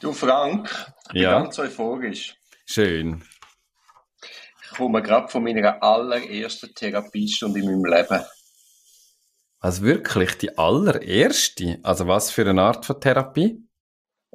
[0.00, 0.68] Du Frank,
[1.08, 1.40] ich bin Ja.
[1.40, 2.36] ganz euphorisch.
[2.66, 3.22] Schön.
[4.62, 8.24] Ich komme gerade von meiner allerersten Therapiestunde in meinem Leben.
[9.60, 11.80] Also wirklich die allererste?
[11.82, 13.60] Also was für eine Art von Therapie?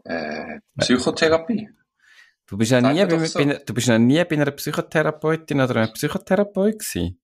[0.03, 1.69] Äh, Psychotherapie.
[2.45, 3.39] Du bist ja nie, bei, so.
[3.39, 7.21] bei, du bist ja nie bei einer Psychotherapeutin oder einem Psychotherapeut gewesen.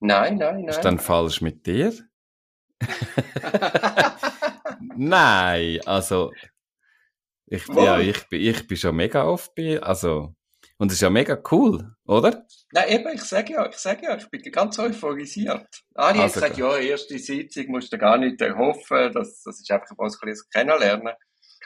[0.00, 0.82] Nein, nein, Ist nein.
[0.84, 1.92] dann falsch mit dir?
[4.96, 6.32] Nein, also
[7.46, 7.84] ich, Wohl.
[7.84, 10.34] ja, ich, bin, ich bin schon mega oft bei, also
[10.76, 12.46] und es ist ja mega cool, oder?
[12.72, 15.66] Nein, eben, ich sage ja, ich sage ja, ich bin ganz euphorisiert.
[15.94, 19.96] Alle Also, gesagt, ja, erste Sitzung musst du gar nicht erhoffen, das, das ist einfach
[19.96, 21.14] ein kleines Kennenlernen.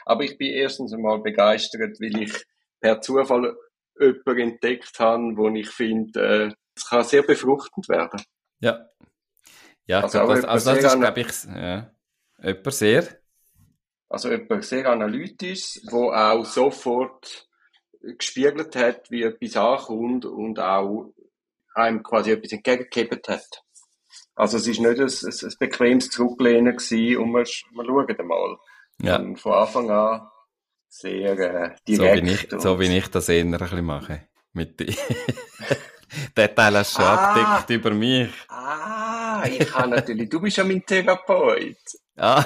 [0.05, 2.33] Aber ich bin erstens einmal begeistert, weil ich
[2.79, 3.55] per Zufall
[3.99, 8.21] jemanden entdeckt habe, wo ich finde, äh, es kann sehr befruchtend werden.
[8.59, 8.89] Ja.
[9.87, 11.91] Ja, Also glaub, das, also das ist, glaube ich, ja,
[12.43, 13.07] jemand sehr.
[14.09, 17.47] Also jemand sehr analytisch, wo auch sofort
[18.01, 21.13] gespiegelt hat, wie etwas ankommt und auch
[21.75, 23.63] einem quasi etwas entgegengegeben hat.
[24.35, 28.57] Also es ist nicht ein, ein, ein bequemes Zurücklehnen gewesen und wir, wir schauen mal.
[29.01, 30.27] Ja, Und von Anfang an
[30.87, 32.25] sehr äh, so direkt.
[32.25, 34.27] wie ich, so wie ich das eher ein bisschen mache.
[34.53, 34.87] Mit dir.
[36.35, 37.27] Den Teil hast du schon Ah.
[37.35, 38.31] abgedeckt über mich.
[38.47, 41.77] Ah, ich kann natürlich, du bist ja mein Therapeut.
[42.21, 42.43] Ah.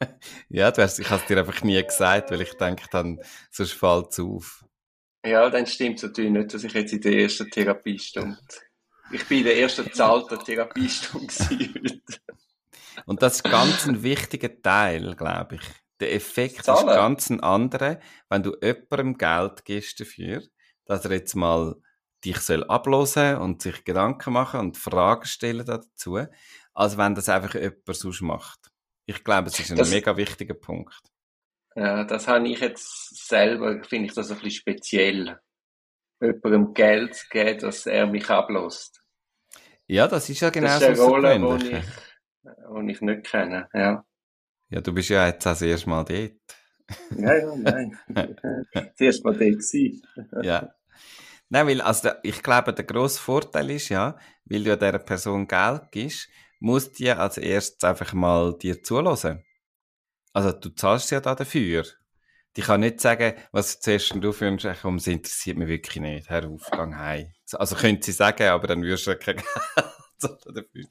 [0.48, 3.72] ja, du hast, ich habe es dir einfach nie gesagt, weil ich denke, dann, sonst
[3.72, 4.64] fällt es auf.
[5.24, 8.38] Ja, dann stimmt es natürlich nicht, dass ich jetzt in der ersten Therapiestunde,
[9.10, 12.00] ich bin in der ersten zahlten Therapiestunde heute.
[13.06, 15.62] Und das ist ganz ein wichtiger Teil, glaube ich.
[16.00, 16.86] Der Effekt ist Zahlen.
[16.86, 20.42] ganz ein anderer, wenn du jemandem Geld gibst dafür,
[20.84, 21.76] dass er jetzt mal
[22.24, 26.18] dich soll ablosen und sich Gedanken machen und Fragen stellen dazu,
[26.72, 28.73] als wenn das einfach jemand sonst macht.
[29.06, 30.94] Ich glaube, es ist ein Das- mega wichtiger Punkt.
[31.76, 35.40] Ja, das habe ich jetzt selber, finde ich das ein bisschen speziell.
[36.20, 39.02] Jemandem Geld zu geben, dass er mich ablässt.
[39.86, 41.84] Ja, das ist ja genau das ist eine Rolle, die ich,
[42.44, 43.68] die ich nicht kenne.
[43.74, 44.04] Ja,
[44.70, 46.32] Ja, du bist ja jetzt auch das erste Mal dort.
[47.18, 47.98] ja, ja nein.
[48.72, 50.06] das erste Mal gewesen.
[50.42, 50.72] ja.
[51.50, 55.82] Nein, weil, also, ich glaube, der grosse Vorteil ist ja, weil du dieser Person Geld
[55.90, 56.28] gibst,
[56.60, 59.44] muss die als erstes einfach mal dir zulassen.
[60.32, 61.84] Also, du zahlst ja da dafür.
[62.56, 64.84] Die kann nicht sagen, was denn du für einen Schech?
[64.84, 66.28] Um, das interessiert mich wirklich nicht.
[66.30, 67.32] Herr auf, gang heim.
[67.52, 69.46] Also, könnte sie sagen, aber dann würdest du kein Geld
[70.18, 70.84] zahlen dafür.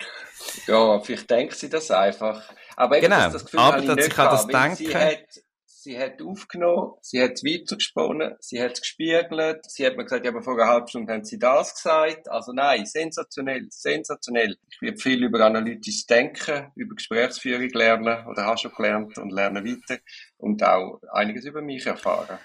[0.67, 2.43] Ja, vielleicht denkt sie das einfach.
[2.75, 4.83] Aber eben, Genau, das, das Gefühl aber habe ich dass sie kann das weil Sie
[4.85, 4.95] denken.
[4.95, 5.43] hat,
[5.83, 10.23] sie hat aufgenommen, sie hat es weitergesponnen, sie hat es gespiegelt, sie hat mir gesagt,
[10.23, 12.29] ja, aber vor einer halben Stunde haben sie das gesagt.
[12.29, 14.55] Also nein, sensationell, sensationell.
[14.71, 19.65] Ich werde viel über analytisches Denken, über Gesprächsführung lernen oder habe schon gelernt und lerne
[19.65, 20.01] weiter
[20.37, 22.39] und auch einiges über mich erfahren.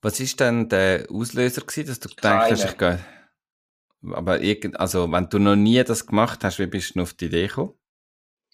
[0.00, 3.00] Was ist denn der Auslöser gewesen, dass du gedacht hast, ich gehe...
[4.14, 7.26] Aber irgend, also, wenn du noch nie das gemacht hast, wie bist du auf die
[7.26, 7.74] Idee gekommen?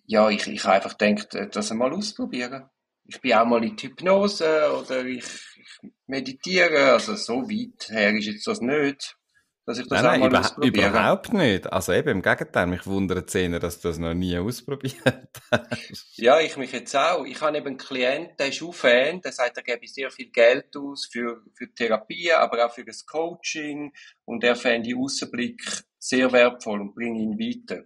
[0.05, 2.69] Ja, ich, ich habe einfach gedacht, äh, das einmal ausprobieren.
[3.09, 6.93] Ich bin auch mal in die Hypnose oder ich, ich meditiere.
[6.93, 9.17] Also so weit her ist jetzt das nicht,
[9.65, 10.89] dass ich das Nein, nein, überha ausprobiere.
[10.91, 11.73] überhaupt nicht.
[11.73, 14.95] Also eben, im Gegenteil, mich wundert es eher, dass du das noch nie ausprobiert
[15.51, 16.19] hast.
[16.19, 17.25] Ja, ich mich jetzt auch.
[17.25, 20.31] Ich habe eben einen Klienten, der ist auch Fan, der sagt, er gebe sehr viel
[20.31, 23.93] Geld aus für, für Therapie, aber auch für das Coaching
[24.25, 25.63] und er fände die Außenblick
[25.99, 27.85] sehr wertvoll und bringe ihn weiter.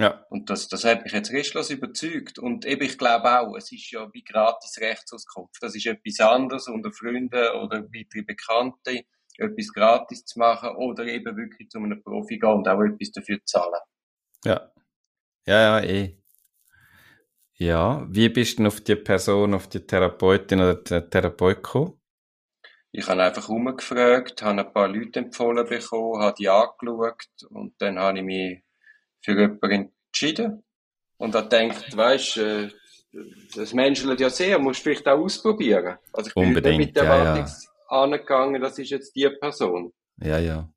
[0.00, 2.38] Ja, Und das, das hat mich jetzt restlos überzeugt.
[2.38, 5.62] Und eben, ich glaube auch, es ist ja wie gratis Rechtsauskunft.
[5.62, 9.02] Das ist etwas anderes unter Freunden oder weitere Bekannte,
[9.36, 13.40] etwas gratis zu machen oder eben wirklich zu einem Profi gehen und auch etwas dafür
[13.44, 13.80] zahlen.
[14.44, 14.72] ja.
[15.46, 16.16] Ja, ja, eh.
[17.54, 22.00] Ja, wie bist du denn auf die Person, auf die Therapeutin oder den Therapeut gekommen?
[22.92, 27.98] Ich habe einfach rumgefragt, habe ein paar Leute empfohlen bekommen, habe die angeschaut und dann
[27.98, 28.62] habe ich mich
[29.22, 30.62] für jemanden entschieden
[31.18, 32.68] und habe gedacht, weisst, äh,
[33.56, 35.98] das menschelt ja sehr, musst du vielleicht auch ausprobieren.
[36.12, 37.24] Also ich bin Unbedingt, nicht mit der ja, ja.
[37.36, 37.54] Erwartung
[37.88, 39.92] angegangen, das ist jetzt die Person.
[40.22, 40.68] Ja, ja.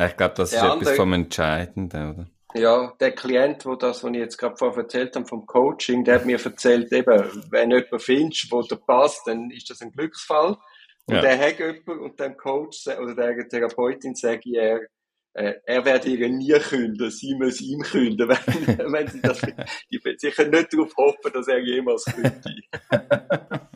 [0.00, 2.26] Ich glaube, das Der ist etwas andere- vom Entscheidenden, oder?
[2.54, 6.14] Ja, der Klient, wo das, was ich jetzt gerade vorher erzählt habe vom Coaching, der
[6.14, 10.56] hat mir erzählt, eben, wenn jemand findest, wo dir passt, dann ist das ein Glücksfall.
[11.06, 11.20] Und Ja.
[11.20, 14.80] der hat jemand und dem Coach oder der Therapeutin sage ich, er,
[15.34, 20.20] er werde ihr nie künden, sie muss ihm künden, wenn, wenn sie das, die wird
[20.20, 22.40] sicher nicht darauf hoffen, dass er jemals künde.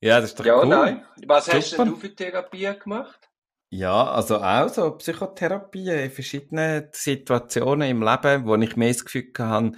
[0.00, 0.68] Ja, das ist doch Ja, cool.
[0.68, 1.04] nein.
[1.26, 1.84] Was hast Super.
[1.84, 3.28] denn du für Therapie gemacht?
[3.70, 9.30] Ja, also auch so Psychotherapie in verschiedenen Situationen im Leben, wo ich mehr das Gefühl
[9.38, 9.72] habe,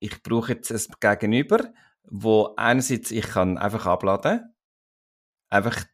[0.00, 1.72] ich brauche jetzt ein Gegenüber,
[2.04, 4.54] wo einerseits ich kann einfach abladen,
[5.50, 5.84] einfach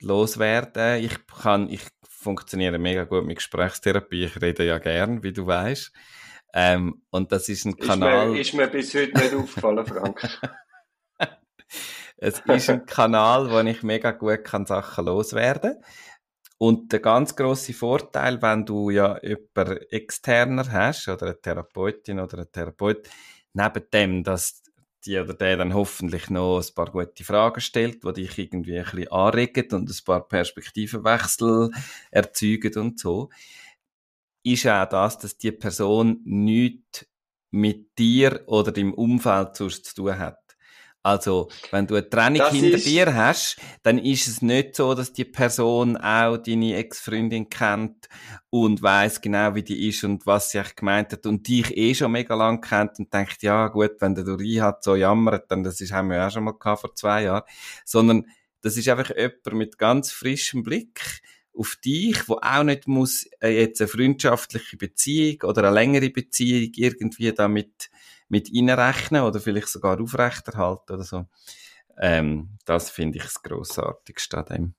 [0.00, 1.02] loswerden.
[1.02, 1.82] Ich kann, ich
[2.26, 4.24] funktioniere mega gut mit Gesprächstherapie.
[4.24, 5.92] Ich rede ja gern, wie du weißt.
[6.54, 8.30] Ähm, und das ist ein Ist Kanal.
[8.30, 10.40] mir, ist mir bis heute nicht aufgefallen, Frank.
[12.18, 15.84] Es ist ein Kanal, wo ich mega gut kann Sachen loswerden
[16.56, 22.38] Und der ganz grosse Vorteil, wenn du ja jemanden externer hast, oder eine Therapeutin oder
[22.38, 23.06] einen Therapeut,
[23.52, 24.62] neben dem, dass
[25.06, 28.84] die oder der dann hoffentlich noch ein paar gute Fragen stellt, die dich irgendwie ein
[28.84, 31.70] bisschen anregen und ein paar Perspektivenwechsel
[32.10, 33.30] erzeugen und so,
[34.42, 37.06] ist auch das, dass die Person nichts
[37.50, 40.45] mit dir oder deinem Umfeld zu tun hat.
[41.06, 44.92] Also, wenn du eine Trennung Das hinter ist- dir hast, dann ist es nicht so,
[44.92, 48.08] dass die Person auch deine Ex-Freundin kennt
[48.50, 51.94] und weiß genau, wie die ist und was sie eigentlich gemeint hat und dich eh
[51.94, 55.62] schon mega lang kennt und denkt, ja gut, wenn der Dori hat so jammert, dann
[55.62, 57.44] das ist, haben wir ja auch schon mal gehabt vor zwei Jahren,
[57.84, 58.26] sondern
[58.62, 61.20] das ist einfach jemand mit ganz frischem Blick
[61.56, 66.72] auf dich, wo auch nicht muss äh, jetzt eine freundschaftliche Beziehung oder eine längere Beziehung
[66.74, 67.90] irgendwie damit
[68.28, 71.26] mit reinrechnen oder vielleicht sogar aufrechterhalten oder so.
[71.98, 74.74] Ähm, das finde ich das Grossartigste an dem.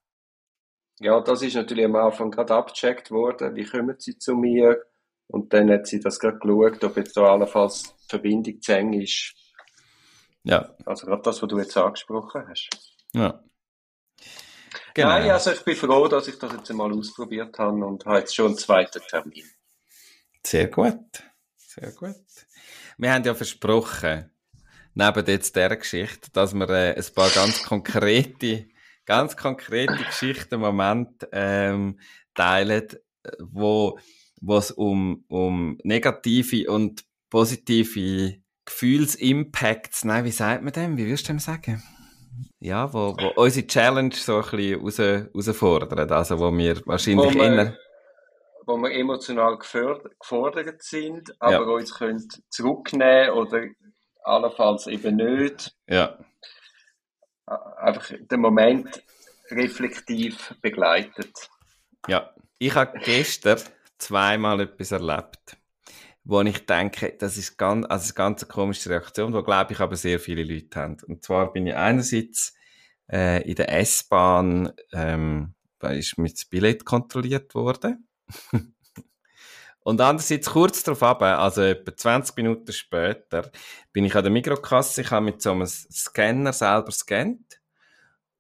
[1.00, 3.56] Ja, das ist natürlich am Anfang gerade abgecheckt worden.
[3.56, 4.84] Wie kommen sie zu mir?
[5.28, 8.94] Und dann hat sie das gerade geschaut, ob jetzt da allenfalls die Verbindung zu eng
[8.94, 9.36] ist.
[10.44, 12.70] Ja, Also gerade das, was du jetzt angesprochen hast.
[13.14, 13.44] ja.
[14.94, 15.10] Genau.
[15.10, 18.36] Nein, also ich bin froh, dass ich das jetzt einmal ausprobiert habe und habe jetzt
[18.36, 19.46] schon einen zweiten Termin.
[20.44, 21.24] Sehr gut.
[21.56, 22.16] Sehr gut.
[22.98, 24.32] Wir haben ja versprochen,
[24.96, 28.68] neben jetzt dieser Geschichte, dass wir äh, ein paar ganz konkrete,
[29.06, 32.00] ganz konkrete Geschichten, Momente ähm,
[32.34, 32.88] teilen,
[33.24, 34.00] äh, wo
[34.50, 38.36] es um, um negative und positive
[38.66, 40.98] Gefühlsimpacts, nein, wie sagt man dem?
[40.98, 41.82] Wie würdest du dem sagen?
[42.60, 46.12] Ja, wo, wo unsere Challenge so ein bisschen raus, herausfordern.
[46.12, 47.78] Also, wo wir wahrscheinlich Wo wir- inner,
[48.68, 51.74] Wo wir emotional gefordert sind, aber Ja.
[51.74, 53.66] uns können zurücknehmen oder
[54.24, 55.74] allenfalls eben nicht.
[55.88, 56.18] ja,
[57.78, 59.02] Einfach den Moment
[59.50, 61.50] reflektiv begleitet.
[62.08, 63.62] Ja, ich habe gestern
[63.98, 65.58] zweimal etwas erlebt,
[66.26, 69.96] wo ich denke, das ist ganz, also eine ganz komische Reaktion, wo glaube ich aber
[69.96, 70.98] sehr viele Leute haben.
[71.08, 72.54] Und zwar bin ich einerseits
[73.10, 78.10] äh, in der S-Bahn, ähm, da ist mit Billett kontrolliert worden.
[79.88, 83.50] Und andererseits kurz darauf ab, also etwa 20 Minuten später,
[83.94, 87.62] bin ich an der Mikrokasse, ich habe mit so einem Scanner selber scannt.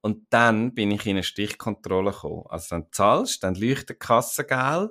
[0.02, 2.44] Und dann bin ich in eine Stichkontrolle gekommen.
[2.50, 4.90] Also dann zahlst, dann leuchtet die Kasse gel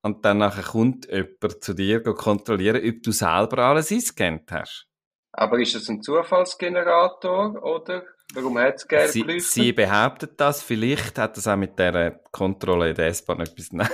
[0.00, 4.88] und dann nachher kommt jemand zu dir kontrollieren, ob du selber alles eingescannt hast.
[5.32, 11.18] Aber ist es ein Zufallsgenerator oder warum hat es gelb Sie, sie behauptet das, vielleicht
[11.18, 13.72] hat das auch mit dieser Kontrolle in der S-Bahn etwas...
[13.72, 13.88] Nein,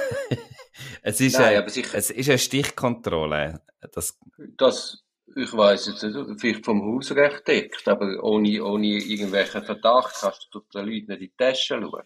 [1.02, 3.60] es ist, Nein, eine, es ist eine Stichkontrolle.
[3.92, 4.18] Das,
[4.56, 5.04] Das,
[5.37, 10.60] ich weiß jetzt nicht, vielleicht vom Hausrecht deckt, aber ohne, ohne irgendwelchen Verdacht kannst du
[10.75, 12.04] den Leuten nicht in die Tasche schauen.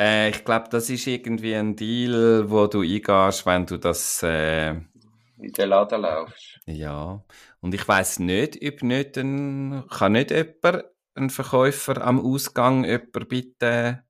[0.00, 4.22] äh, ich glaube, das ist irgendwie ein Deal, wo du eingehst, wenn du das...
[4.22, 4.74] Äh,
[5.38, 6.60] In den Laden laufst.
[6.66, 7.24] Ja,
[7.60, 10.84] und ich weiß nicht, ob nicht ein, kann nicht jemand,
[11.16, 14.04] ein Verkäufer am Ausgang jemand bitte,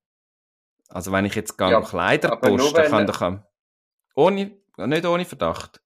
[0.89, 3.43] also wenn ich jetzt gehe Ja, Kleider wenn- kann doch am,
[4.15, 5.81] ohne, nicht ohne Verdacht.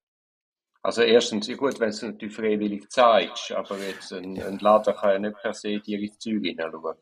[0.82, 4.94] Also erstens, ja gut, wenn du es natürlich freiwillig zeigst, aber jetzt ein, ein Laden
[4.96, 6.96] kann ja nicht per se dir ins Zeug hineinschauen.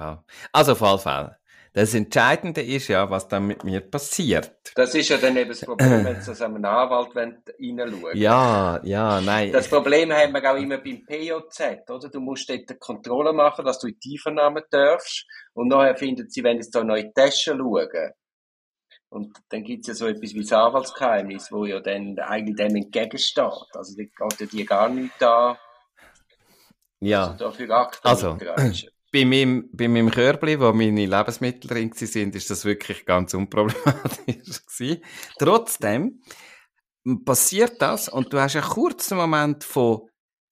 [0.00, 1.38] Ja, also auf alle Fälle.
[1.72, 4.52] Das Entscheidende ist ja, was dann mit mir passiert.
[4.74, 7.12] Das ist ja dann eben das Problem, wenn sie einem Anwalt
[7.58, 8.16] hineinschauen wollen.
[8.16, 9.52] Ja, ja, nein.
[9.52, 12.08] Das Problem haben wir auch immer beim POZ, oder?
[12.08, 15.26] Du musst dort eine Kontrolle machen, dass du in die Einvernahmen darfst.
[15.52, 18.12] Und nachher finden sie, wenn jetzt da noch in die Tasche schauen.
[19.10, 23.68] Und dann gibt's ja so etwas wie das Anwaltsgeheimnis, wo ja dann eigentlich dem entgegensteht.
[23.72, 25.56] Also, da geht ja die gar nicht an,
[27.00, 27.28] ja.
[27.28, 28.38] also dafür Akten Also.
[29.12, 34.66] Bei meinem, bei meinem Körbli, wo meine Lebensmittel drin sind, ist das wirklich ganz unproblematisch
[34.66, 35.02] gewesen.
[35.38, 36.20] Trotzdem
[37.24, 40.08] passiert das und du hast einen kurzen Moment von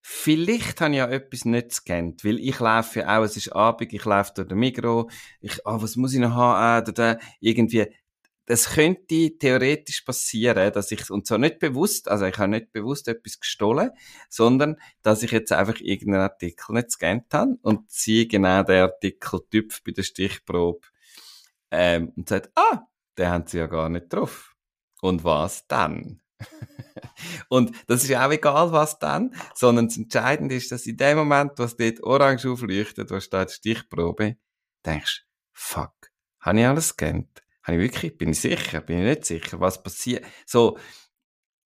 [0.09, 3.93] Vielleicht habe ich ja etwas nicht gescannt, weil ich laufe ja auch, es ist Abend,
[3.93, 5.11] ich laufe durch den Mikro,
[5.41, 7.87] ich, ah, was muss ich noch haben, äh, irgendwie,
[8.47, 13.09] das könnte theoretisch passieren, dass ich, und zwar nicht bewusst, also ich habe nicht bewusst
[13.09, 13.91] etwas gestohlen,
[14.29, 19.41] sondern, dass ich jetzt einfach irgendeinen Artikel nicht gescannt habe und sie genau den Artikel
[19.51, 20.87] tüpft bei der Stichprobe,
[21.73, 22.87] ähm, und sagt, ah,
[23.19, 24.55] den haben sie ja gar nicht drauf.
[25.01, 26.21] Und was dann?
[27.49, 31.53] und das ist auch egal, was dann, sondern das Entscheidende ist, dass in dem Moment,
[31.57, 34.37] was dort orange aufleuchtet, was steht Stichprobe,
[34.85, 35.95] denkst, fuck,
[36.41, 37.43] habe ich alles gescannt?
[37.67, 40.25] Habe ich wirklich, bin ich sicher, bin ich nicht sicher, was passiert?
[40.47, 40.79] So,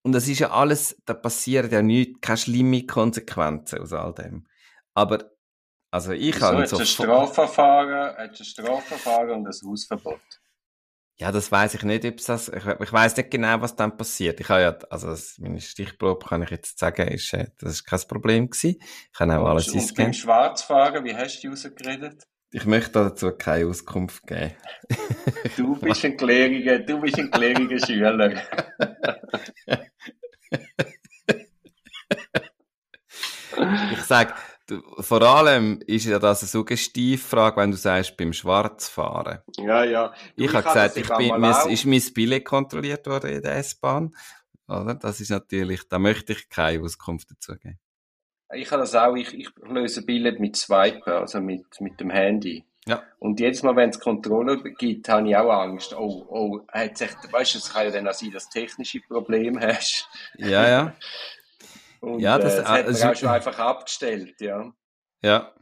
[0.03, 4.47] und das ist ja alles, da passieren ja nichts, keine schlimme Konsequenzen aus all dem.
[4.95, 5.31] Aber,
[5.91, 6.77] also ich habe so...
[6.77, 6.81] so...
[6.81, 10.19] ein Strafverfahren, ein Strafverfahren und ein Hausverbot.
[11.19, 14.39] Ja, das weiß ich nicht, ob das, ich, ich weiß nicht genau, was dann passiert.
[14.39, 17.83] Ich habe ja, also das, meine Stichprobe kann ich jetzt sagen, ist, äh, das ist
[17.83, 18.77] kein Problem gewesen.
[18.81, 20.13] Ich kann auch alles Und beim.
[20.13, 22.23] Schwarzfahren, wie hast du rausgeredet?
[22.53, 24.51] Ich möchte dazu keine Auskunft geben.
[25.57, 28.41] Du bist ein kläriger, du bist ein kläriger Schüler.
[33.93, 34.33] Ich sage,
[34.99, 39.39] vor allem ist ja das eine Suggestivfrage, wenn du sagst, beim Schwarzfahren.
[39.57, 40.13] Ja, ja.
[40.37, 44.15] Du, Ich habe gesagt, ich bin, auch- ist mein Billett kontrolliert worden in der S-Bahn.
[44.67, 44.95] Oder?
[44.95, 47.79] Das ist natürlich, da möchte ich keine Auskunft dazu geben.
[48.53, 52.65] Ich habe das auch, ich, ich löse Billett mit Swipen, also mit, mit dem Handy.
[52.85, 53.03] Ja.
[53.19, 55.93] Und jedes Mal, wenn es Kontrolle gibt, habe ich auch Angst.
[55.93, 58.99] Oh, oh, hat sich, weißt du, es kann ja dann auch sein, dass du technische
[59.01, 60.09] Probleme hast.
[60.37, 60.93] Ja, ja.
[62.01, 64.73] Und, Ja, das- äh, das hat äh, man es- auch schon einfach abgestellt, ja.
[65.21, 65.53] Ja.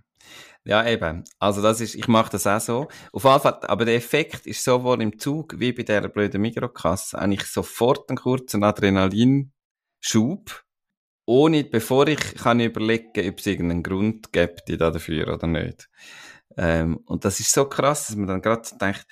[0.65, 1.23] Ja, eben.
[1.39, 2.87] Also das ist, ich mache das auch so.
[3.11, 7.17] Auf jeden Fall, aber der Effekt ist sowohl im Zug wie bei der blöden Mikrokasse
[7.17, 9.51] eigentlich sofort einen kurzen Adrenalinschub,
[11.29, 15.87] ohne, bevor ich kann überlegen, ob es irgendeinen Grund gibt dafür oder nicht.
[16.57, 19.05] Ähm, und das ist so krass, dass man dann gerade denkt,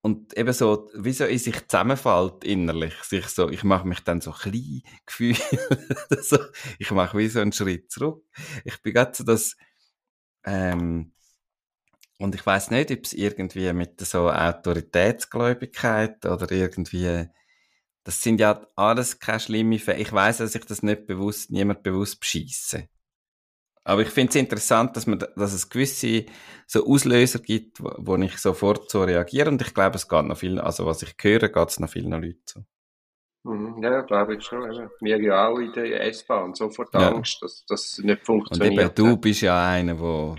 [0.00, 4.22] und eben so, wie so in sich zusammenfällt innerlich, sich so, ich mache mich dann
[4.22, 5.42] so klein gefühlt,
[6.22, 6.38] so,
[6.78, 8.24] ich mache wie so einen Schritt zurück.
[8.64, 9.54] Ich bin gerade so das,
[10.44, 11.12] ähm,
[12.18, 17.28] und ich weiß nicht, ob es irgendwie mit so Autoritätsgläubigkeit oder irgendwie,
[18.04, 20.00] das sind ja alles keine schlimme Fälle.
[20.00, 22.88] Ich weiß, dass ich das nicht bewusst, niemand bewusst beschieße.
[23.84, 26.26] Aber ich finde es interessant, dass man, dass es gewisse
[26.66, 29.48] so Auslöser gibt, wo, wo ich sofort so reagiere.
[29.50, 32.12] Und ich glaube, es geht noch viel, also was ich höre, geht es noch vielen
[32.12, 32.64] Leuten so.
[33.44, 34.70] Mhm, Ja, glaube ich schon.
[34.72, 34.90] Eben.
[35.00, 37.10] Wir ja auch in der S-Bahn sofort Ja.
[37.10, 38.24] Angst, dass das nicht
[38.56, 38.74] Und funktioniert.
[38.78, 40.36] eben, du bist ja einer, wo,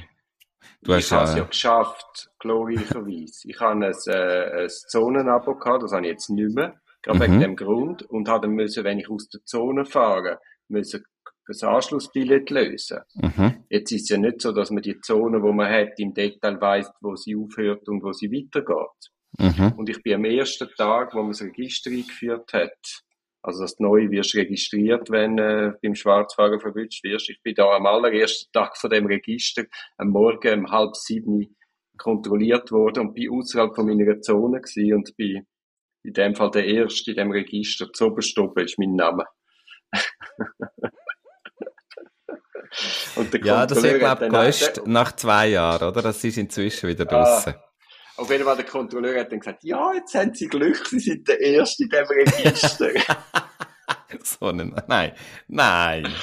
[0.84, 3.50] du ich habe es ja ja, geschafft, glorreicherweise.
[3.50, 7.24] Ich habe ein, äh, ein Zonenabo gehabt, das habe ich jetzt nicht mehr, gerade Mhm.
[7.24, 11.03] wegen dem Grund, und habe dann müssen, wenn ich aus der Zone fahre, müssen
[11.45, 13.00] das Anschlussbillett lösen.
[13.15, 16.13] mhm, Jetzt ist es ja nicht so, dass man die Zone, wo man hat, im
[16.13, 19.12] Detail weiss, wo sie aufhört und wo sie weitergeht.
[19.38, 23.01] mhm, Und ich bin am ersten Tag, wo man das Register eingeführt hat,
[23.45, 27.29] also das Neue wirst registriert, wenn äh, beim Schwarzfahren verwünscht wirst.
[27.29, 29.65] Ich bin da am allerersten Tag von dem Register
[29.98, 31.53] am Morgen um halb sieben
[31.98, 35.45] kontrolliert worden und bin außerhalb von meiner Zone gewesen und bin
[36.03, 37.91] in dem Fall der Erste in dem Register.
[37.91, 39.25] Zu oberst oben ist mein Name.
[43.15, 46.01] und der Ja, das hat glaube ich, gelöscht nach zwei Jahren, oder?
[46.01, 47.24] Das ist inzwischen wieder Ah.
[47.24, 47.55] draussen.
[48.15, 51.27] Auf jeden Fall, der Kontrolleur hat dann gesagt, ja, jetzt haben Sie Glück, Sie sind
[51.27, 52.89] der Erste in dem Register.
[54.24, 55.13] so einen, nein,
[55.48, 56.13] nein.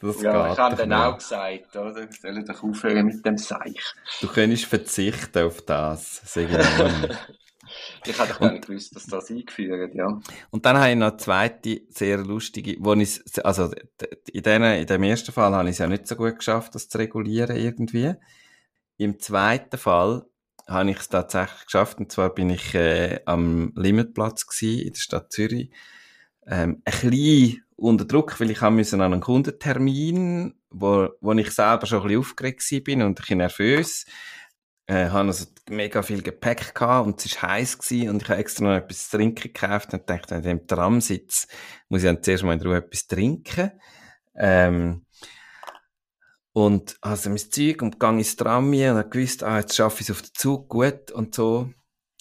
[0.00, 2.06] Das ja, ich habe dann auch gesagt, oder?
[2.12, 3.82] Sollen doch aufhören mit dem Seich.
[4.20, 7.18] Du könntest verzichten auf das, sag ich mal.
[8.06, 10.20] Ich doch gar nicht gewusst, dass das eingeführt, ja.
[10.50, 13.70] Und dann habe ich noch eine zweite, sehr lustige, wo ich, also,
[14.32, 16.88] in, denen, in dem ersten Fall habe ich es ja nicht so gut geschafft, das
[16.88, 18.14] zu regulieren irgendwie.
[18.96, 20.24] Im zweiten Fall
[20.66, 25.00] habe ich es tatsächlich geschafft, und zwar bin ich äh, am Limitplatz gsi in der
[25.00, 25.70] Stadt Zürich.
[26.46, 31.50] Ähm, ein bisschen unter Druck, weil ich haben müssen an einen Kundentermin, wo, wo ich
[31.50, 34.04] selber schon ein bisschen aufgeregt bin und ein bisschen nervös.
[34.90, 38.40] Äh, habe also mega viel Gepäck gehabt und es war heiß gewesen und ich habe
[38.40, 41.46] extra noch etwas zu trinken gekauft und dachte, wenn ich im Tram sitze,
[41.90, 43.72] muss ich dann zuerst mal in Ruhe etwas trinken.
[44.34, 45.04] Ähm,
[46.54, 50.08] und also mein Zeug und gang ins Tram und habe gewusst, ah, jetzt schaffe ich
[50.08, 51.70] es auf den Zug gut und so.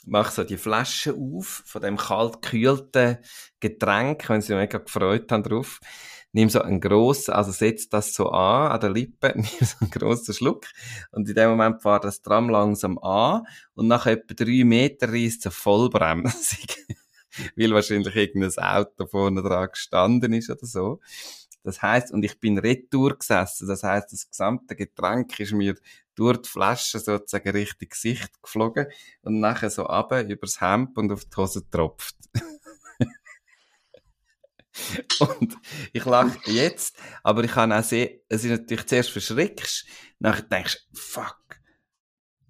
[0.05, 3.17] Mache so die Flasche auf von dem kalt gekühlten
[3.61, 5.79] Getränk, wenn sie mega gefreut haben drauf.
[6.33, 9.89] Nimm so einen grossen, also setz das so an, an der Lippe, nimm so einen
[9.89, 10.65] grossen Schluck.
[11.11, 13.43] Und in dem Moment fährt das Tram langsam an
[13.73, 16.65] und nach etwa drei Meter reißt es eine Vollbremsung.
[17.55, 20.99] Weil wahrscheinlich irgendein Auto vorne dran gestanden ist oder so.
[21.63, 23.67] Das heißt, und ich bin retour gesessen.
[23.67, 25.75] Das heißt, das gesamte Getränk ist mir
[26.15, 28.87] durch die Flasche sozusagen richtig Gesicht geflogen
[29.21, 32.16] und nachher so runter übers Hemd und auf die Hose tropft.
[35.19, 35.57] und
[35.93, 39.87] ich lache jetzt, aber ich kann auch sehen, es ist natürlich zuerst verschrickst,
[40.19, 41.37] nachher denkst fuck.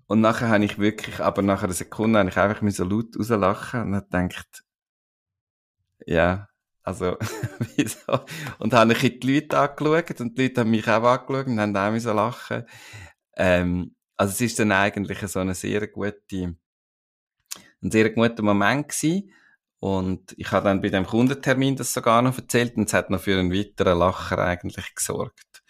[0.08, 3.82] Und nachher habe ich wirklich, aber nach einer Sekunde habe ich einfach so laut rauslachen
[3.82, 4.64] und habe gedacht,
[6.06, 6.48] ja,
[6.88, 7.18] also,
[7.76, 8.26] wieso?
[8.60, 11.76] Und habe ich die Leute angeschaut und die Leute haben mich auch angeschaut und haben
[11.76, 12.64] auch so lachen.
[13.36, 16.56] Ähm, also es ist dann eigentlich so eine sehr gute,
[17.82, 19.34] ein sehr guter Moment gewesen.
[19.80, 23.22] Und ich habe dann bei dem Kundentermin das sogar noch erzählt und es hat noch
[23.22, 25.64] für einen weiteren Lacher eigentlich gesorgt.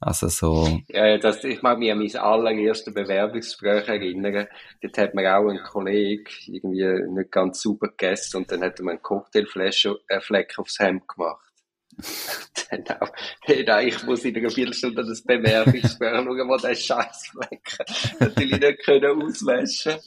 [0.00, 0.80] Also so.
[0.88, 4.48] Ja, das, ich mag mich an mein allererstes Bewerbungsgespräch erinnern.
[4.80, 8.84] Dort hat mir auch ein Kollege irgendwie nicht ganz sauber gegessen und dann hat er
[8.84, 11.52] mir einen Cocktailflasche, einen Fleck aufs Hemd gemacht.
[13.00, 17.78] auch, hey, nein, ich muss in einer Viertelstunde das Bewerbungsgespräch schauen, wo der Scheißfleck
[18.18, 20.00] natürlich nicht können auswaschen.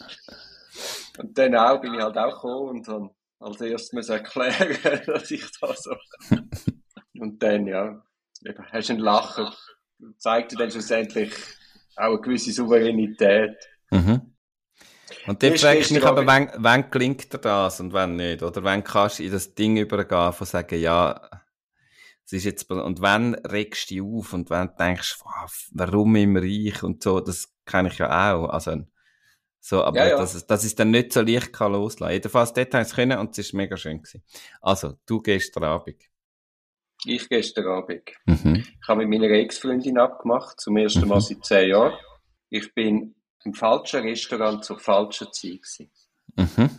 [1.20, 5.46] Und dann auch bin ich halt auch gekommen und dann als erstes erklären, dass ich
[5.60, 5.96] da so.
[7.20, 8.04] und dann, ja,
[8.44, 9.54] eben, hast du einen Lacher
[10.18, 11.34] zeigt dir dann schlussendlich
[11.96, 13.56] auch eine gewisse Souveränität.
[13.92, 14.34] Mhm.
[15.28, 18.44] Und dann fragst du mich aber, wann, wann gelingt dir das und wann nicht?
[18.44, 21.30] Oder wann kannst du in das Ding übergehen, von sagen, ja,
[22.26, 25.26] es ist jetzt, und wann regst du dich auf und wann denkst du,
[25.74, 28.50] warum immer ich und so, das kenne ich ja auch.
[28.50, 28.84] Also,
[29.68, 30.18] so, aber ja, ja.
[30.18, 32.14] Das, das ist dann nicht so leicht kann loslassen.
[32.14, 34.24] Jedenfalls dort habe ich es können und es ist mega schön gewesen.
[34.62, 36.04] Also, du gehst Abend.
[37.04, 38.12] Ich gestern Abend.
[38.28, 38.58] Mhm.
[38.58, 41.22] Ich habe mit meiner Ex-Freundin abgemacht, zum ersten Mal mhm.
[41.22, 41.98] seit zehn Jahren.
[42.52, 45.92] Ich bin im falschen Restaurant zur falschen Zeit gewesen.
[46.36, 46.70] Mhm.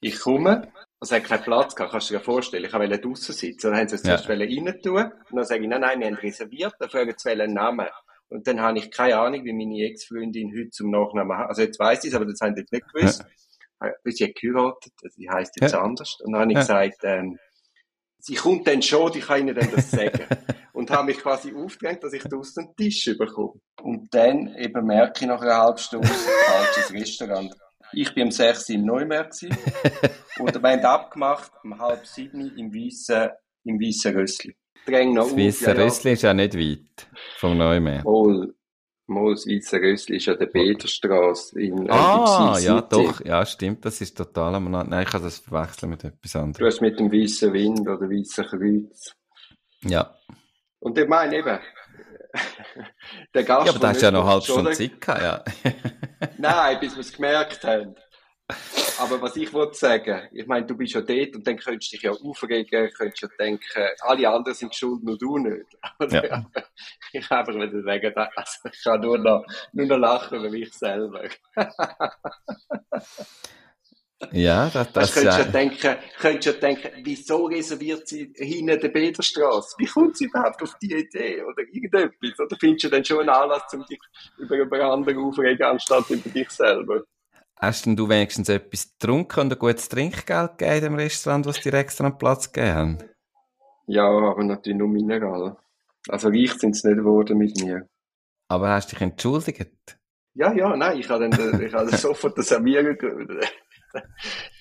[0.00, 0.70] Ich komme,
[1.00, 2.66] es hat keinen Platz gehabt, kannst du dir vorstellen.
[2.66, 3.70] Ich wollte draußen sitzen.
[3.70, 4.18] Dann haben sie es ja.
[4.18, 5.10] zuerst rein tun.
[5.30, 7.86] Und dann sage ich, nein, nein, wir haben reserviert, dann fragen sie einen Namen.
[8.34, 11.50] Und dann habe ich keine Ahnung, wie meine Ex-Freundin heute zum Nachnamen hat.
[11.50, 13.24] Also jetzt weiss ich es, aber das haben sie nicht gewusst.
[13.80, 13.92] Ja.
[14.06, 15.80] Sie hat geheiratet, sie heisst jetzt ja.
[15.80, 16.18] anders.
[16.20, 16.60] Und dann habe ich ja.
[16.62, 17.38] gesagt, ähm,
[18.18, 20.26] sie kommt dann schon, ich kann ihnen dann das sagen.
[20.72, 23.60] und habe mich quasi aufgehängt, dass ich draussen einen Tisch bekomme.
[23.80, 27.54] Und dann eben merke ich nach einer halben Stunde, falsches Restaurant.
[27.92, 29.28] Ich bin um sechs im Neumeer
[30.40, 33.30] und wir haben abgemacht, um halb sieben im weißen,
[33.62, 34.56] im weißen Rössli.
[34.86, 37.06] Das weiße Rössli ist ja nicht weit
[37.38, 38.02] vom Neumeer.
[38.02, 38.54] Voll.
[39.06, 44.00] Moos Weißer Rössli ist ja der Bederstrasse in äh, Ah, ja, doch, ja, stimmt, das
[44.00, 46.54] ist total am Nein, ich kann das verwechseln mit etwas anderem.
[46.54, 49.14] Du hast mit dem Weißen Wind oder Weißen Kreuz.
[49.82, 50.14] Ja.
[50.80, 51.58] Und ich meine eben,
[53.34, 53.66] der Gast.
[53.66, 55.44] Ja, aber da hast ja noch halb Stunde Zeit gehabt, ja.
[56.38, 57.94] Nein, bis wir es gemerkt haben.
[58.98, 61.96] Aber was ich wollte sagen, ich meine, du bist ja dort und dann könntest du
[61.96, 65.66] dich ja aufregen, könntest ja denken, alle anderen sind schuld, nur du nicht.
[66.10, 66.44] Ja.
[67.12, 70.72] ich habe einfach wieder sagen, also ich kann nur noch, nur noch lachen über mich
[70.74, 71.24] selber.
[74.32, 75.44] ja, das, das weißt, könntest ja.
[75.44, 79.76] denken, könntest ja denken, wieso reserviert sie hinten der Bederstraße?
[79.78, 81.42] Wie kommt sie überhaupt auf die Idee?
[81.42, 82.38] Oder irgendetwas?
[82.38, 84.00] Oder findest du dann schon einen Anlass, um dich
[84.36, 87.04] über, über andere aufregen, anstatt über dich selber?
[87.56, 91.60] Hast denn du wenigstens etwas getrunken und ein gutes Trinkgeld gegeben in dem Restaurant, was
[91.60, 92.98] dir extra einen Platz gegeben haben?
[93.86, 95.56] Ja, aber natürlich nur Mineral.
[96.08, 97.88] Also reich sind sie nicht geworden mit mir.
[98.48, 99.98] Aber hast du dich entschuldigt?
[100.34, 102.98] Ja, ja, nein, ich habe dann, ich habe sofort das Servieren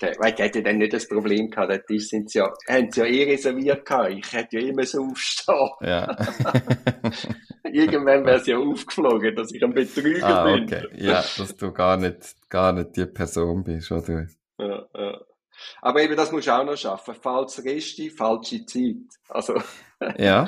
[0.01, 3.85] der hätte dann nicht das Problem gehabt, Tisch sind ja, haben sie ja eh reserviert
[3.85, 4.11] gehabt.
[4.11, 5.69] Ich hätte ja immer so aufstehen.
[5.81, 6.15] Ja.
[7.63, 10.63] Irgendwann wäre es ja aufgeflogen, dass ich ein Betrüger ah, bin.
[10.63, 10.87] Okay.
[10.95, 14.27] Ja, dass du gar nicht, gar nicht die Person bist, oder?
[14.59, 15.19] Ja, ja.
[15.81, 17.13] Aber eben, das musst du auch noch schaffen.
[17.15, 19.19] Falsche Reste, falsche Zeit.
[19.29, 19.55] Also.
[20.17, 20.45] Ja.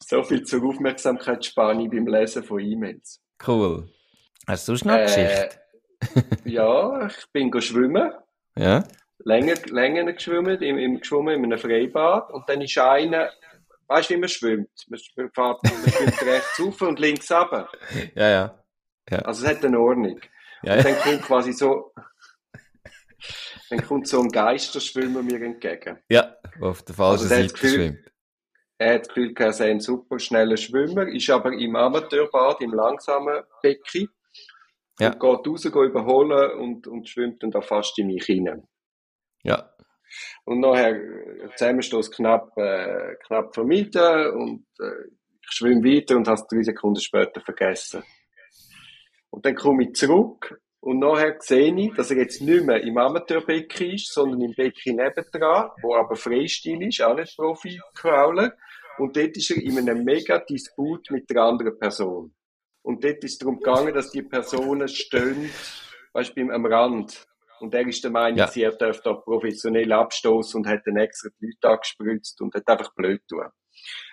[0.00, 3.20] so viel zur Aufmerksamkeitsspanne beim Lesen von E-Mails.
[3.46, 3.88] Cool.
[4.48, 5.61] Hast du sonst noch eine äh, Geschichte?
[6.44, 8.12] Ja, ich bin schwimmen.
[8.56, 8.84] Ja.
[9.24, 12.30] Länger, länger geschwommen, im, im, geschwommen in einem Freibad.
[12.32, 13.30] Und dann ist einer,
[13.86, 14.70] weißt du, wie man schwimmt?
[14.88, 17.68] Man schwimmt, man schwimmt rechts rauf und links runter.
[18.14, 18.64] Ja, ja,
[19.10, 19.18] ja.
[19.20, 20.20] Also es hat eine Ordnung.
[20.62, 21.92] Ja, und dann kommt quasi so,
[23.70, 25.98] dann kommt so ein Geisterschwimmer mir entgegen.
[26.08, 28.12] Ja, auf der falschen also Seite Gefühl, schwimmt.
[28.78, 32.72] Er hat das Gefühl, er sei ein super schneller Schwimmer, ist aber im Amateurbad, im
[32.72, 34.08] langsamen Becken
[34.98, 35.12] ja.
[35.12, 38.66] Und geht raus, geht überholen und, und schwimmt dann da fast in mich hinein.
[39.42, 39.70] Ja.
[40.44, 41.00] Und nachher
[41.56, 45.08] Zusammenstoß knapp, äh, knapp vermieden und äh,
[45.40, 48.02] ich schwimme weiter und habe es drei Sekunden später vergessen.
[49.30, 52.98] Und dann komme ich zurück und nachher sehe ich, dass er jetzt nicht mehr im
[52.98, 58.52] Amateurbecken ist, sondern im Becken nebendran, wo aber Freistil ist, auch nicht Profi-Crawler.
[58.98, 62.34] Und dort ist er in einem mega Disput mit der anderen Person.
[62.82, 65.50] Und dort ist es darum gegangen, dass die Personen stehen,
[66.12, 67.26] weißt du, am Rand.
[67.60, 68.48] Und er ist der Meinung, Ja.
[68.48, 72.92] sie dürfte da professionell abstoßen und hat dann extra die Leute angespritzt und hat einfach
[72.94, 73.46] blöd tun.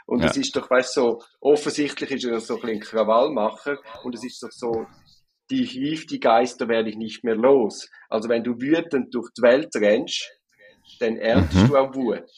[0.06, 0.28] Und Ja.
[0.30, 4.24] es ist doch, weißt du, so, offensichtlich ist er so ein bisschen Krawallmacher und es
[4.24, 4.86] ist doch so,
[5.50, 7.90] die rief die Geister werde ich nicht mehr los.
[8.08, 10.30] Also wenn du wütend durch die Welt rennst,
[11.00, 11.68] dann erntest Mhm.
[11.70, 12.30] du auch Wut.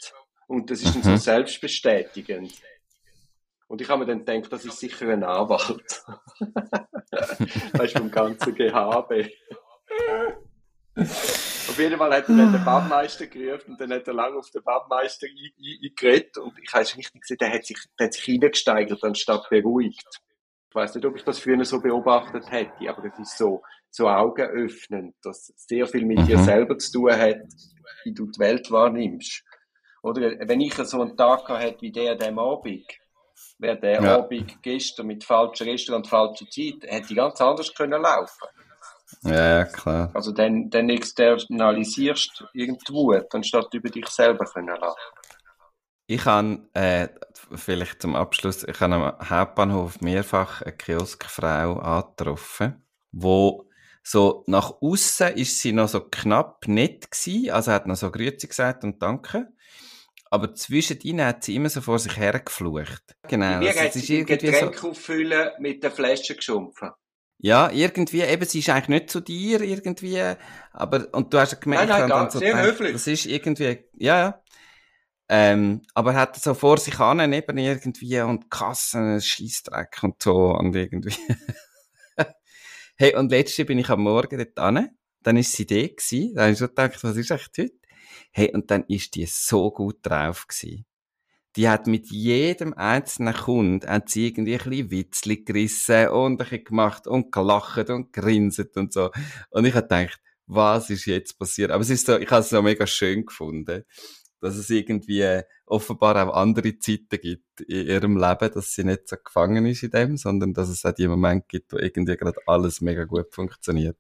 [0.48, 1.18] Und das ist dann Mhm.
[1.18, 2.54] so selbstbestätigend.
[3.72, 6.04] Und ich habe mir dann gedacht, das ist sicher ein Anwalt.
[7.72, 9.32] weißt du, vom ganzen Gehabe.
[10.98, 14.52] Auf jeden Fall hat er dann den Badmeister gerufen und dann hat er lange auf
[14.52, 18.28] den Badmeister eingeredet und ich habe es richtig gesehen, der hat sich, der hat sich
[18.28, 20.20] reingesteigert anstatt beruhigt.
[20.70, 24.10] Ich weiß nicht, ob ich das früher so beobachtet hätte, aber es ist so, so
[24.10, 26.26] augenöffnend, dass es sehr viel mit Mhm.
[26.26, 27.40] dir selber zu tun hat,
[28.04, 29.46] wie du die Welt wahrnimmst.
[30.04, 33.01] Oder wenn ich so einen Tag gehabt hätte wie der an diesem Abend,
[33.62, 34.18] wäre der Ja.
[34.18, 38.48] Abend gestern mit falschem Restaurant, falscher Zeit, hätte ganz anders können laufen.
[39.24, 40.10] Ja, ja, klar.
[40.14, 44.96] Also dann, dann externalisierst du irgendeine Wut, anstatt über dich selber können lachen.
[46.08, 47.08] Ich habe, äh,
[47.54, 53.70] vielleicht zum Abschluss, ich habe am Hauptbahnhof mehrfach eine Kioskfrau angetroffen, wo
[54.04, 58.48] so nach außen ist sie noch so knapp nett gewesen, also hat noch so Grüezi
[58.48, 59.54] gesagt und Danke.
[60.34, 63.04] Aber zwischendrin hat sie immer so vor sich hergeflucht.
[63.28, 63.60] Genau.
[63.60, 66.92] Mir also hat sie irgendwie so, Getränk auffüllen mit der Flasche geschumpfen.
[67.40, 70.22] ja, irgendwie, eben, sie ist eigentlich nicht zu dir, irgendwie,
[70.72, 72.94] aber, und du hast ja gemerkt, Nein, nein, gar- sehr höflich.
[72.94, 74.44] das ist irgendwie, ja, ja.
[75.28, 80.54] Ähm, aber er hat so vor sich an, neben irgendwie, und Kassen, Scheissdreck und so,
[80.54, 81.16] und irgendwie.
[82.96, 84.90] hey, und letzte bin ich am Morgen dort an,
[85.24, 87.81] dann ist sie da gewesen, dann habe ich so gedacht, was ist echt heute?
[88.32, 90.86] Hey, und dann ist die so gut drauf gewesen.
[91.58, 96.38] Die hat mit jedem einzelnen Kunden hat sie irgendwie ein bisschen Witzli gerissen und ein
[96.38, 99.12] bisschen gemacht und gelacht und grinset und so.
[99.50, 101.72] Und ich habe gedacht, was ist jetzt passiert?
[101.72, 103.84] Aber es ist so, ich habe es so mega schön gefunden,
[104.40, 109.18] dass es irgendwie offenbar auch andere Zeiten gibt in ihrem Leben, dass sie nicht so
[109.24, 112.82] gefangen ist in dem, sondern dass es auch die Momente gibt, wo irgendwie gerade alles
[112.82, 113.98] mega gut funktioniert.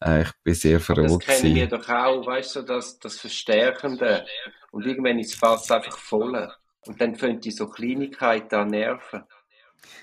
[0.00, 4.24] Äh, ich bin sehr froh Das kennen wir doch auch, weißt du, das, das Verstärkende.
[4.70, 6.50] Und irgendwann ist das Fass einfach voll.
[6.86, 9.24] Und dann fängt die so Kleinigkeit an nerven.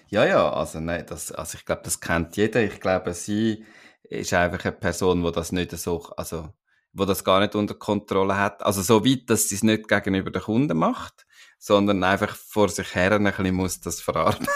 [0.08, 2.62] Ja, ja, also nein, das, also ich glaube, das kennt jeder.
[2.62, 3.66] Ich glaube, sie
[4.04, 6.50] ist einfach eine Person, wo das nicht so, also,
[6.94, 8.64] wo das gar nicht unter Kontrolle hat.
[8.64, 11.26] Also so weit, dass sie es nicht gegenüber den Kunden macht,
[11.58, 14.48] sondern einfach vor sich her ein bisschen muss das verarbeiten.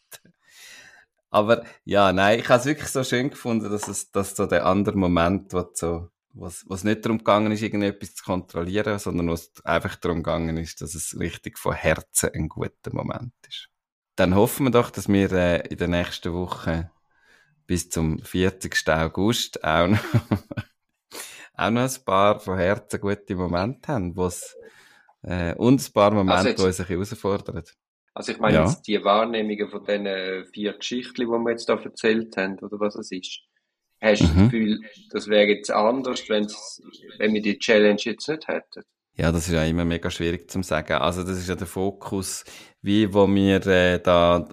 [1.33, 4.67] Aber ja, nein, ich habe es wirklich so schön gefunden, dass es, dass so der
[4.67, 9.51] andere Moment, wo so, was, was nicht darum gegangen ist, irgendetwas zu kontrollieren, sondern was
[9.65, 13.69] einfach darum gegangen ist, dass es richtig von Herzen ein guter Moment ist.
[14.17, 16.91] Dann hoffen wir doch, dass wir äh, in der nächsten Woche
[17.67, 18.89] bis zum 40.
[18.91, 19.99] August auch noch,
[21.55, 24.55] auch noch ein paar von Herzen gute Momente haben, wo's,
[25.23, 27.65] äh, und ein paar Momente, Also jetzt- die uns ein bisschen herausfordern.
[28.15, 28.65] Also ich meine Ja.
[28.65, 32.95] jetzt die Wahrnehmungen von diesen vier Geschichten, die wir jetzt da erzählt haben, oder was
[32.97, 33.41] es ist.
[34.01, 34.29] Hast du Mhm.
[34.29, 38.83] das Gefühl, das wäre jetzt anders, wenn wir die Challenge jetzt nicht hätten?
[39.15, 40.95] Ja, das ist ja immer mega schwierig zu sagen.
[40.95, 42.45] Also das ist ja der Fokus,
[42.81, 44.49] wie wo wir äh, da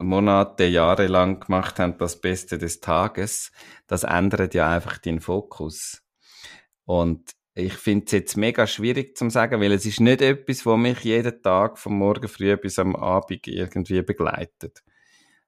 [0.00, 3.52] Monate, Jahre lang gemacht haben, das Beste des Tages.
[3.86, 6.02] Das ändert ja einfach den Fokus.
[6.84, 10.76] Und ich finde es jetzt mega schwierig zu sagen, weil es ist nicht etwas, wo
[10.76, 14.82] mich jeden Tag vom Morgen früh bis am Abend irgendwie begleitet.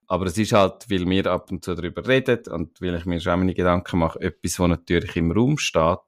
[0.07, 3.21] Aber es ist halt, weil wir ab und zu darüber reden und weil ich mir
[3.21, 5.99] schon meine Gedanken mache, etwas, was natürlich im Raum steht.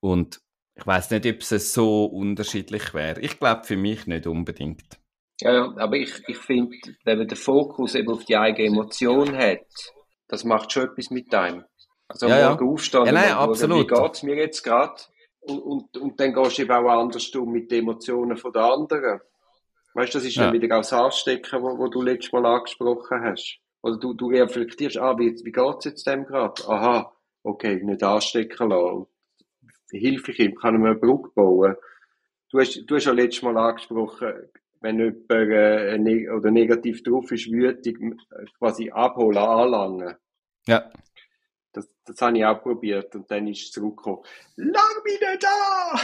[0.00, 0.40] Und
[0.74, 3.20] ich weiß nicht, ob es so unterschiedlich wäre.
[3.20, 4.98] Ich glaube für mich nicht unbedingt.
[5.40, 9.36] Ja, ja, aber ich, ich finde, wenn man den Fokus eben auf die eigene Emotion
[9.36, 9.66] hat,
[10.28, 11.64] das macht schon etwas mit einem.
[12.08, 12.50] Also Ja, ja.
[12.50, 13.90] Morgen aufstehen Ja, und nein, schauen, absolut.
[13.90, 14.94] wie geht's mir jetzt gerade?
[15.48, 18.62] Und, und, und dann gehst du eben auch anders um mit den Emotionen von der
[18.64, 19.20] anderen.
[19.94, 20.44] Weißt du, das ist Ja.
[20.50, 23.58] dann wieder auch das Anstecken, wo, wo du letztes Mal angesprochen hast.
[23.82, 26.62] Oder du, du reflektierst, ah, wie, wie geht's jetzt dem gerade?
[26.68, 27.12] Aha,
[27.44, 29.06] okay, nicht anstecken lassen.
[29.90, 31.76] Hilfe ich ihm, kann ich mir eine Brücke bauen?
[32.50, 34.32] Du hast, du hast ja letztes Mal angesprochen,
[34.80, 37.98] wenn jemand äh, neg oder negativ drauf ist, wütig,
[38.58, 40.16] quasi abholen, anlangen.
[40.66, 40.90] Ja.
[41.76, 44.22] Das, das habe ich auch probiert und dann ist es zurückgekommen.
[44.56, 46.00] Lang nicht da!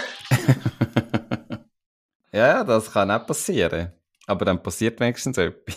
[2.32, 3.90] ja, das kann auch passieren.
[4.26, 5.76] Aber dann passiert wenigstens etwas.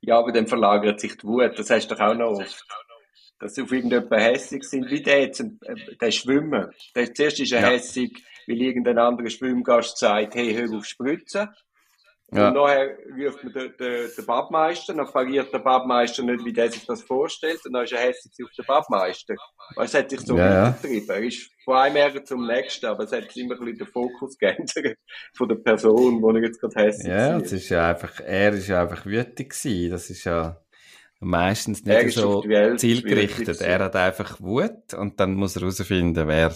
[0.00, 2.64] Ja, aber dann verlagert sich die Wut, das hast du doch auch noch oft.
[3.40, 6.70] Dass sie auf irgendjemanden hässig sind, wie der jetzt, äh, der Schwimmer.
[6.94, 7.68] Der, zuerst ist er Ja.
[7.70, 11.48] hässig, weil irgendein anderer Schwimmgast sagt, hey, hör auf Spritzen.
[12.30, 12.48] Ja.
[12.48, 16.70] Und nachher wirft man den, den, den Badmeister, dann pariert der Badmeister nicht, wie der
[16.70, 19.34] sich das vorstellt, und dann ist er hässlich auf den Badmeister.
[19.74, 21.08] Weil es hat sich so ja, weitergetrieben.
[21.08, 24.36] Er ist von einem Ärger zum nächsten, aber es hat immer ein bisschen den Fokus
[24.38, 24.98] geändert
[25.34, 27.18] von der Person, wo er jetzt gerade hässlich ist.
[27.18, 29.90] Ja, ist ja einfach, er ist ja einfach wütig gewesen.
[29.90, 30.60] Das ist ja
[31.20, 32.42] meistens nicht so
[32.76, 33.62] zielgerichtet.
[33.62, 36.52] Er hat einfach Wut und dann muss er herausfinden, wer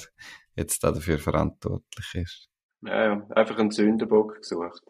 [0.54, 2.48] jetzt da dafür verantwortlich ist.
[2.82, 4.82] Ja, ja, einfach einen Sündenbock gesucht.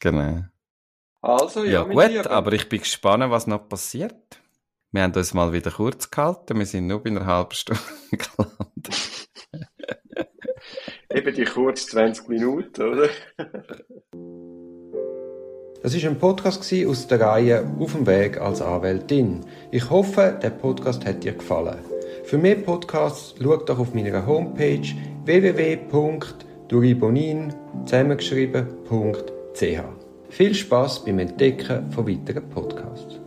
[0.00, 0.44] Genau.
[1.22, 4.40] Also, ja, ja gut, aber ich bin gespannt, was noch passiert.
[4.90, 6.58] Wir haben uns mal wieder kurz gehalten.
[6.58, 9.28] Wir sind nur bei einer halben Stunde gelandet.
[11.12, 13.08] Eben die kurz 20 Minuten, oder?
[15.82, 19.46] Das ist ein Podcast aus der Reihe Auf dem Weg als Anwältin.
[19.70, 21.78] Ich hoffe, der Podcast hat dir gefallen.
[22.24, 24.86] Für mehr Podcasts schau doch auf meiner Homepage
[25.24, 27.54] www.duribonin
[29.60, 30.30] zusammengeschrieben.ch.
[30.30, 33.19] Viel Spaß beim Entdecken von weiteren Podcasts.